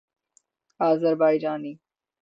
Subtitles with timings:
[0.79, 1.79] Azerbaijani